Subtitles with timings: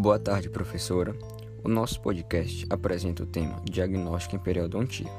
[0.00, 1.14] Boa tarde, professora.
[1.62, 5.10] O nosso podcast apresenta o tema Diagnóstico em Periodontia,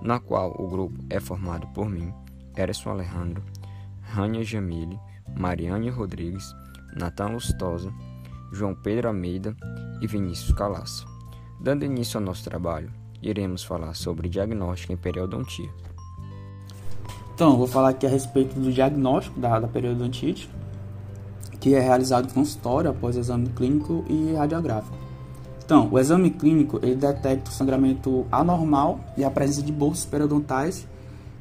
[0.00, 2.14] na qual o grupo é formado por mim,
[2.56, 3.42] Erison Alejandro,
[4.00, 4.96] Rania Jamile,
[5.36, 6.54] Mariane Rodrigues,
[6.94, 7.92] Natan Lustosa,
[8.52, 9.56] João Pedro Almeida
[10.00, 11.04] e Vinícius Calaça.
[11.60, 15.68] Dando início ao nosso trabalho, iremos falar sobre diagnóstico em periodontia.
[17.34, 20.48] Então, vou falar aqui a respeito do diagnóstico da, da periodontite,
[21.62, 24.96] que é realizado consultório após exame clínico e radiográfico.
[25.64, 30.88] Então, o exame clínico ele detecta o sangramento anormal e a presença de bolsas periodontais,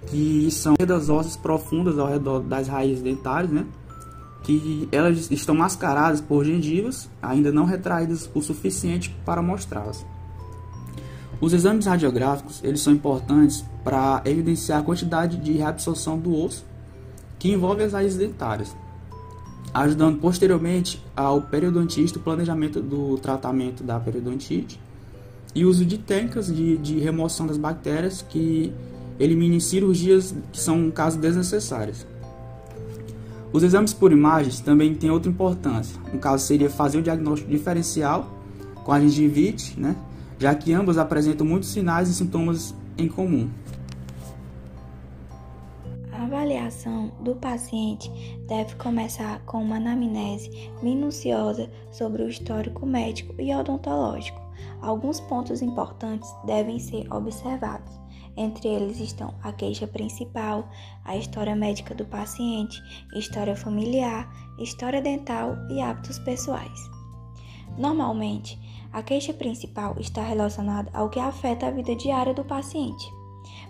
[0.05, 3.65] que são das ósseas profundas ao redor das raízes dentárias, né?
[4.43, 10.05] Que elas estão mascaradas por gengivas, ainda não retraídas o suficiente para mostrá-las.
[11.41, 16.63] Os exames radiográficos eles são importantes para evidenciar a quantidade de reabsorção do osso
[17.39, 18.75] que envolve as raízes dentárias,
[19.73, 24.79] ajudando posteriormente ao periodontista o planejamento do tratamento da periodontite
[25.55, 28.73] e uso de técnicas de, de remoção das bactérias que
[29.19, 32.05] eliminem cirurgias que são caso desnecessárias.
[33.53, 35.99] Os exames por imagens também têm outra importância.
[36.11, 38.31] No caso seria fazer o diagnóstico diferencial
[38.83, 39.95] com a gengivite, né?
[40.39, 43.49] já que ambas apresentam muitos sinais e sintomas em comum.
[46.41, 48.09] Avaliação do paciente
[48.47, 54.41] deve começar com uma anamnese minuciosa sobre o histórico médico e odontológico.
[54.81, 57.93] Alguns pontos importantes devem ser observados.
[58.35, 60.67] Entre eles estão a queixa principal,
[61.05, 62.81] a história médica do paciente,
[63.13, 66.89] história familiar, história dental e hábitos pessoais.
[67.77, 68.57] Normalmente,
[68.91, 73.20] a queixa principal está relacionada ao que afeta a vida diária do paciente.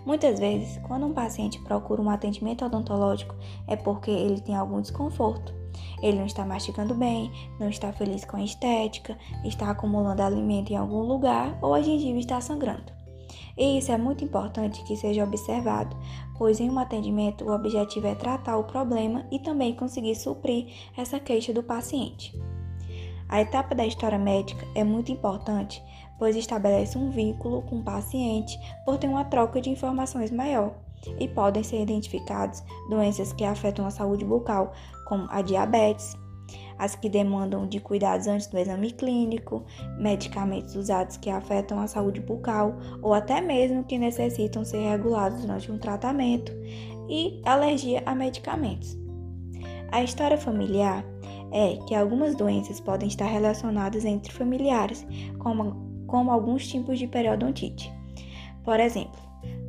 [0.04, 3.36] Muitas vezes, quando um paciente procura um atendimento odontológico,
[3.68, 5.54] é porque ele tem algum desconforto.
[6.02, 10.76] Ele não está mastigando bem, não está feliz com a estética, está acumulando alimento em
[10.76, 12.92] algum lugar ou a gengiva está sangrando.
[13.56, 15.96] E isso é muito importante que seja observado,
[16.36, 21.20] pois em um atendimento o objetivo é tratar o problema e também conseguir suprir essa
[21.20, 22.34] queixa do paciente.
[23.28, 25.82] A etapa da história médica é muito importante,
[26.22, 30.72] pois estabelece um vínculo com o paciente por ter uma troca de informações maior
[31.18, 34.72] e podem ser identificadas doenças que afetam a saúde bucal,
[35.08, 36.16] como a diabetes,
[36.78, 39.64] as que demandam de cuidados antes do exame clínico,
[39.98, 45.72] medicamentos usados que afetam a saúde bucal ou até mesmo que necessitam ser regulados durante
[45.72, 46.52] um tratamento,
[47.08, 48.96] e alergia a medicamentos.
[49.90, 51.04] A história familiar
[51.50, 55.04] é que algumas doenças podem estar relacionadas entre familiares,
[55.40, 57.90] como, como alguns tipos de periodontite.
[58.62, 59.18] Por exemplo,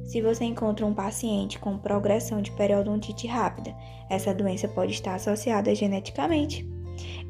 [0.03, 3.73] se você encontra um paciente com progressão de periodontite rápida,
[4.09, 6.69] essa doença pode estar associada geneticamente.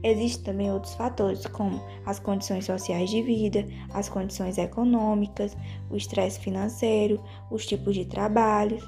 [0.03, 5.56] Existem também outros fatores, como as condições sociais de vida, as condições econômicas,
[5.91, 8.79] o estresse financeiro, os tipos de trabalho,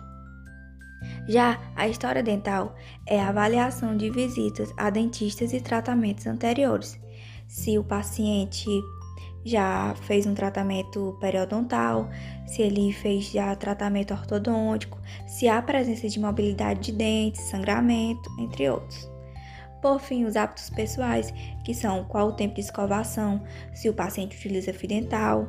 [1.28, 2.75] já a história dental
[3.06, 7.00] é a avaliação de visitas a dentistas e tratamentos anteriores.
[7.47, 8.68] Se o paciente
[9.45, 12.09] já fez um tratamento periodontal,
[12.47, 18.67] se ele fez já tratamento ortodôntico, se há presença de mobilidade de dentes, sangramento, entre
[18.67, 19.07] outros.
[19.81, 21.31] Por fim, os hábitos pessoais,
[21.63, 25.47] que são qual o tempo de escovação, se o paciente utiliza fio dental,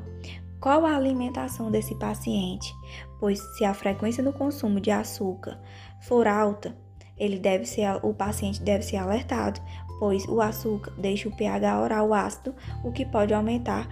[0.61, 2.71] qual a alimentação desse paciente,
[3.19, 5.59] pois se a frequência no consumo de açúcar
[6.03, 6.77] for alta,
[7.17, 9.59] ele deve ser, o paciente deve ser alertado,
[9.99, 13.89] pois o açúcar deixa o pH oral ácido, o que pode aumentar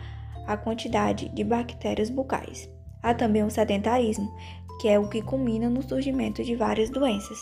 [0.47, 2.69] a quantidade de bactérias bucais.
[3.03, 4.33] Há também o sedentarismo,
[4.81, 7.39] que é o que culmina no surgimento de várias doenças.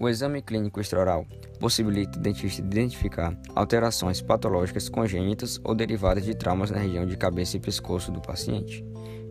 [0.00, 1.26] O exame clínico extraoral
[1.58, 7.58] possibilita o dentista identificar alterações patológicas congênitas ou derivadas de traumas na região de cabeça
[7.58, 8.82] e pescoço do paciente.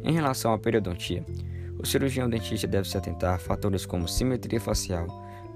[0.04, 1.26] Em relação à periodontia,
[1.80, 5.08] o cirurgião dentista deve se atentar a fatores como simetria facial,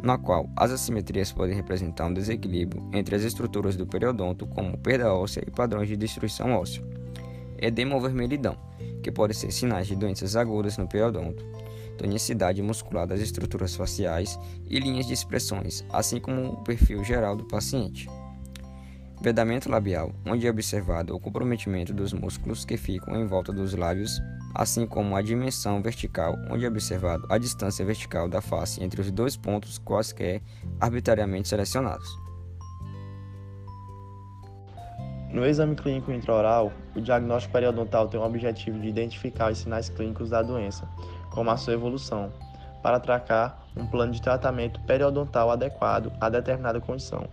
[0.01, 5.13] na qual as assimetrias podem representar um desequilíbrio entre as estruturas do periodonto, como perda
[5.13, 6.83] óssea e padrões de destruição óssea.
[7.57, 8.57] Edema ou vermelhidão,
[9.01, 11.45] que podem ser sinais de doenças agudas no periodonto
[11.97, 17.45] tonicidade muscular das estruturas faciais e linhas de expressões, assim como o perfil geral do
[17.45, 18.07] paciente.
[19.21, 24.19] Vedamento labial, onde é observado o comprometimento dos músculos que ficam em volta dos lábios,
[24.53, 29.11] assim como a dimensão vertical, onde é observado a distância vertical da face entre os
[29.11, 30.41] dois pontos quaisquer
[30.79, 32.07] arbitrariamente selecionados.
[35.31, 40.29] No exame clínico intraoral, o diagnóstico periodontal tem o objetivo de identificar os sinais clínicos
[40.29, 40.87] da doença,
[41.31, 42.31] como a sua evolução,
[42.83, 47.27] para traçar um plano de tratamento periodontal adequado a determinada condição.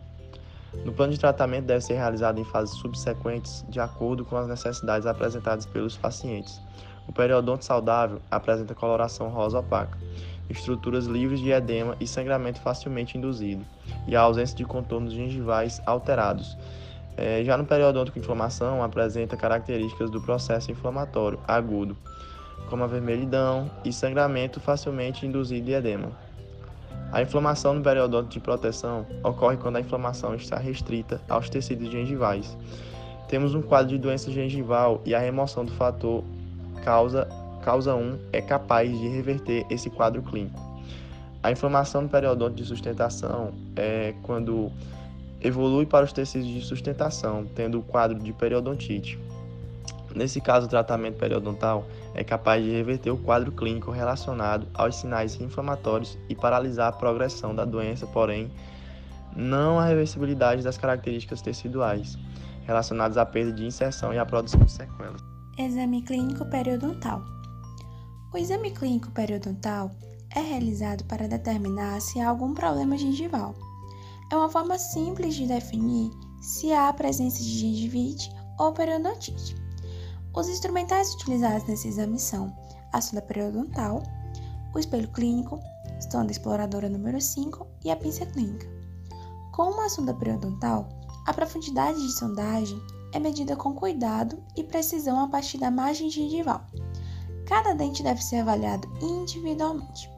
[0.84, 5.06] No plano de tratamento deve ser realizado em fases subsequentes de acordo com as necessidades
[5.06, 6.60] apresentadas pelos pacientes.
[7.08, 9.98] O periodonto saudável apresenta coloração rosa opaca,
[10.48, 13.64] estruturas livres de edema e sangramento facilmente induzido,
[14.06, 16.56] e a ausência de contornos gengivais alterados.
[17.16, 21.96] É, já no periodonto com inflamação, apresenta características do processo inflamatório agudo,
[22.68, 26.10] como a vermelhidão e sangramento facilmente induzido de edema.
[27.12, 32.56] A inflamação no periodonto de proteção ocorre quando a inflamação está restrita aos tecidos gengivais.
[33.28, 36.22] Temos um quadro de doença gengival e a remoção do fator
[36.84, 37.28] causa,
[37.62, 40.58] causa 1 é capaz de reverter esse quadro clínico.
[41.42, 44.70] A inflamação no periodonto de sustentação é quando
[45.40, 49.18] evolui para os tecidos de sustentação, tendo o quadro de periodontite.
[50.14, 55.40] Nesse caso, o tratamento periodontal é capaz de reverter o quadro clínico relacionado aos sinais
[55.40, 58.50] inflamatórios e paralisar a progressão da doença, porém,
[59.34, 62.18] não a reversibilidade das características teciduais
[62.66, 65.29] relacionadas à perda de inserção e à produção de sequelas.
[65.58, 67.22] Exame clínico periodontal.
[68.32, 69.90] O exame clínico periodontal
[70.34, 73.54] é realizado para determinar se há algum problema gengival.
[74.30, 76.10] É uma forma simples de definir
[76.40, 79.56] se há a presença de gengivite ou periodontite.
[80.34, 82.56] Os instrumentais utilizados nesse exame são
[82.92, 84.02] a sonda periodontal,
[84.72, 85.60] o espelho clínico,
[86.10, 88.66] sonda exploradora número 5 e a pinça clínica.
[89.52, 90.88] Com uma sonda periodontal,
[91.26, 92.80] a profundidade de sondagem
[93.12, 96.64] é medida com cuidado e precisão a partir da margem gengival.
[97.46, 100.10] Cada dente deve ser avaliado individualmente.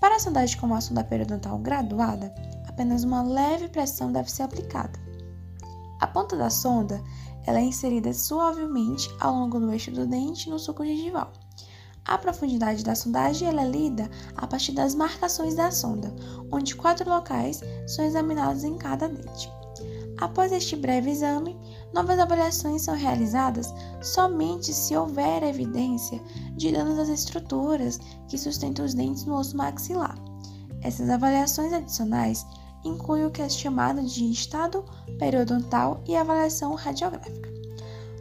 [0.00, 2.34] Para a sondagem com uma sonda periodontal graduada,
[2.66, 4.98] apenas uma leve pressão deve ser aplicada.
[6.00, 7.02] A ponta da sonda
[7.46, 11.32] ela é inserida suavemente ao longo do eixo do dente no suco gengival.
[12.04, 16.14] A profundidade da sondagem é lida a partir das marcações da sonda,
[16.52, 19.50] onde quatro locais são examinados em cada dente.
[20.18, 21.56] Após este breve exame,
[21.96, 23.72] novas avaliações são realizadas
[24.02, 26.22] somente se houver evidência
[26.54, 27.98] de danos às estruturas
[28.28, 30.14] que sustentam os dentes no osso maxilar.
[30.82, 32.46] Essas avaliações adicionais
[32.84, 34.84] inclui o que é chamado de estado
[35.18, 37.48] periodontal e avaliação radiográfica.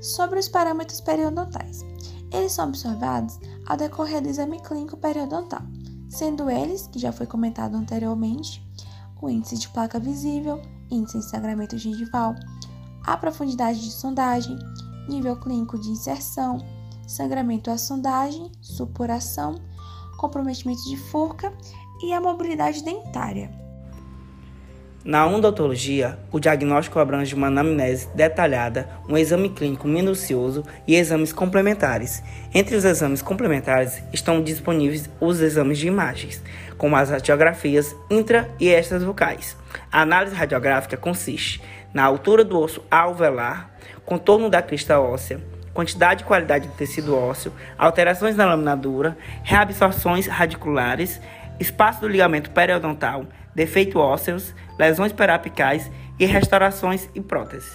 [0.02, 1.82] Sobre os parâmetros periodontais,
[2.32, 3.38] eles são observados
[3.68, 5.62] ao decorrer do exame clínico periodontal,
[6.08, 8.66] sendo eles, que já foi comentado anteriormente,
[9.22, 12.36] o índice de placa visível, índice de sangramento gengival,
[13.06, 14.58] a profundidade de sondagem,
[15.08, 16.58] nível clínico de inserção,
[17.08, 19.56] sangramento à sondagem, supuração,
[20.18, 21.56] comprometimento de forca
[22.02, 23.65] e a mobilidade dentária.
[25.06, 32.24] Na odontologia, o diagnóstico abrange uma anamnese detalhada, um exame clínico minucioso e exames complementares.
[32.52, 36.42] Entre os exames complementares estão disponíveis os exames de imagens,
[36.76, 39.56] como as radiografias intra e extras vocais.
[39.92, 41.62] A análise radiográfica consiste
[41.94, 43.70] na altura do osso alveolar,
[44.04, 45.40] contorno da crista óssea,
[45.72, 51.22] quantidade e qualidade do tecido ósseo, alterações na laminadura, reabsorções radiculares,
[51.60, 57.74] espaço do ligamento periodontal, defeito ósseos, lesões periapicais e restaurações e próteses.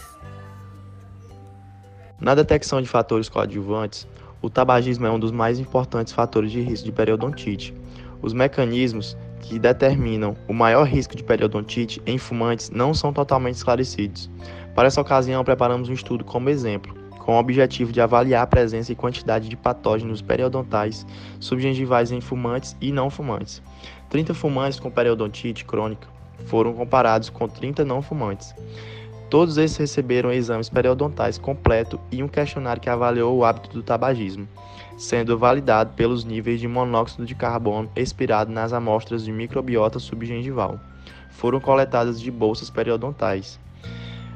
[2.21, 4.07] Na detecção de fatores coadjuvantes,
[4.43, 7.75] o tabagismo é um dos mais importantes fatores de risco de periodontite.
[8.21, 14.31] Os mecanismos que determinam o maior risco de periodontite em fumantes não são totalmente esclarecidos.
[14.75, 18.93] Para essa ocasião, preparamos um estudo como exemplo, com o objetivo de avaliar a presença
[18.93, 21.07] e quantidade de patógenos periodontais
[21.39, 23.63] subgengivais em fumantes e não fumantes.
[24.11, 26.09] 30 fumantes com periodontite crônica
[26.47, 28.55] foram comparados com 30 não fumantes.
[29.29, 34.49] Todos esses receberam exames periodontais completo e um questionário que avaliou o hábito do tabagismo,
[34.99, 40.81] sendo validado pelos níveis de monóxido de carbono expirado nas amostras de microbiota subgengival.
[41.31, 43.61] Foram coletadas de bolsas periodontais.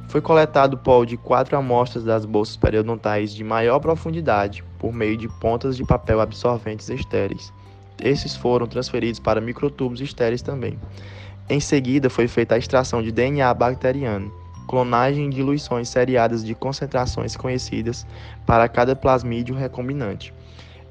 [0.07, 5.29] Foi coletado pó de quatro amostras das bolsas periodontais de maior profundidade por meio de
[5.41, 7.53] pontas de papel absorventes estéreis
[8.05, 10.79] esses foram transferidos para microtubos estéreis também.
[11.49, 14.31] Em seguida, foi feita a extração de DNA bacteriano,
[14.69, 18.07] clonagem e diluições seriadas de concentrações conhecidas
[18.47, 20.33] para cada plasmídio recombinante.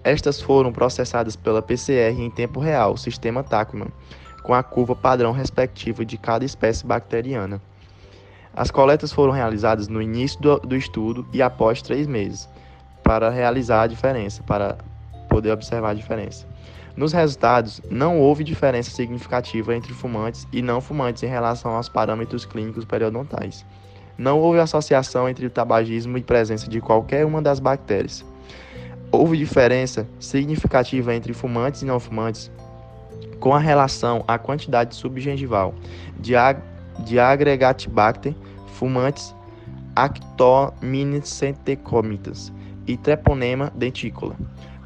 [0.03, 3.87] Estas foram processadas pela PCR em tempo real, sistema Tachman,
[4.43, 7.61] com a curva padrão respectiva de cada espécie bacteriana.
[8.55, 12.49] As coletas foram realizadas no início do, do estudo e após três meses,
[13.03, 14.77] para realizar a diferença, para
[15.29, 16.45] poder observar a diferença.
[16.95, 22.45] Nos resultados, não houve diferença significativa entre fumantes e não fumantes em relação aos parâmetros
[22.45, 23.65] clínicos periodontais.
[24.15, 28.23] Não houve associação entre o tabagismo e presença de qualquer uma das bactérias.
[29.11, 32.51] Houve diferença significativa entre fumantes e não fumantes
[33.39, 35.73] com a relação à quantidade subgengival
[36.19, 36.33] de,
[36.99, 38.35] de Agregatibacter,
[38.67, 39.33] fumantes
[39.95, 42.51] Actomycetecômitas
[42.87, 44.35] e Treponema dentícola.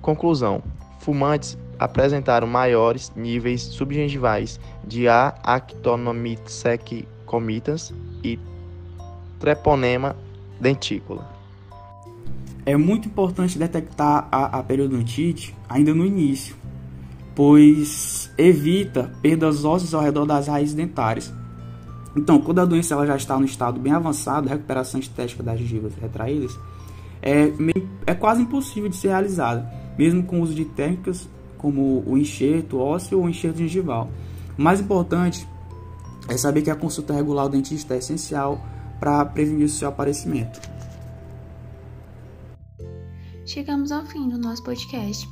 [0.01, 0.61] Conclusão:
[0.99, 5.33] fumantes apresentaram maiores níveis subgengivais de A.
[5.43, 7.93] actonomycecomitas
[8.23, 8.37] e
[9.39, 10.15] Treponema
[10.59, 11.37] dentícola.
[12.65, 16.55] É muito importante detectar a, a periodontite ainda no início,
[17.33, 21.33] pois evita perdas ósseas ao redor das raízes dentárias.
[22.15, 25.93] Então, quando a doença ela já está no estado bem avançado, recuperação estética das gengivas
[25.95, 26.59] retraídas,
[27.21, 27.53] é,
[28.07, 32.79] é quase impossível de ser realizada, mesmo com o uso de técnicas como o enxerto
[32.79, 34.09] ósseo ou o enxerto gengival.
[34.57, 35.47] O mais importante
[36.27, 38.59] é saber que a consulta regular ao dentista é essencial
[38.99, 40.59] para prevenir o seu aparecimento.
[43.45, 45.27] Chegamos ao fim do nosso podcast.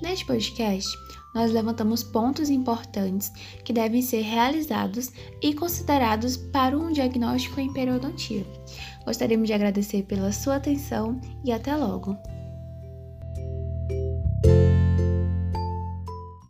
[0.00, 0.88] Neste podcast,
[1.34, 3.32] nós levantamos pontos importantes
[3.64, 5.10] que devem ser realizados
[5.42, 8.46] e considerados para um diagnóstico em periodontia.
[9.04, 12.16] Gostaríamos de agradecer pela sua atenção e até logo!